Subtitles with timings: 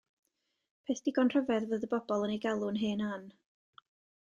[0.87, 3.31] Peth digon rhyfedd fod y bobl yn ei galw'n hen Ann.